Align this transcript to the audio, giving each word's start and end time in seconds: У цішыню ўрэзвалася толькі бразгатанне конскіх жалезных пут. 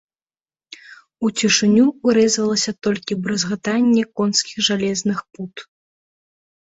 У 1.25 1.29
цішыню 1.41 1.83
ўрэзвалася 2.09 2.71
толькі 2.87 3.19
бразгатанне 3.29 4.03
конскіх 4.19 4.55
жалезных 4.69 5.19
пут. 5.37 5.55